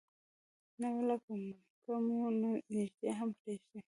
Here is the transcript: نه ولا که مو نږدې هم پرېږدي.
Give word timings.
نه 0.79 0.87
ولا 0.95 1.15
که 1.83 1.93
مو 2.05 2.17
نږدې 2.73 3.09
هم 3.19 3.29
پرېږدي. 3.39 3.79